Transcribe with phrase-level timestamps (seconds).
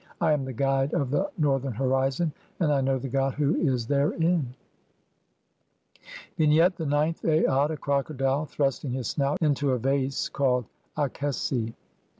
[0.19, 3.53] (8) I am the "guide of the northern horizon [and I know the god who
[3.57, 6.03] is "therein]." IX.
[6.39, 7.69] Vignette: The ninth Aat.
[7.69, 10.65] A crocodile thrusting his snout into a vase(?) called
[10.97, 11.75] Akesi.